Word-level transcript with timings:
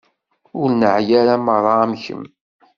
Ur 0.59 0.69
neεya 0.79 1.15
ara 1.21 1.35
merra 1.45 1.73
am 1.83 1.93
kemm. 2.03 2.23